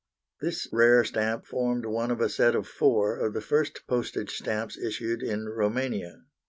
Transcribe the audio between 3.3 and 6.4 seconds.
the first postage stamps issued in Roumania.